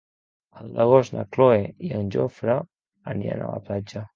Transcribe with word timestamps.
El 0.61 0.69
deu 0.69 0.77
d'agost 0.77 1.13
na 1.17 1.25
Cloè 1.37 1.59
i 1.89 1.93
en 1.99 2.09
Jofre 2.17 2.57
aniran 3.13 3.45
a 3.45 3.53
la 3.55 3.63
platja. 3.71 4.07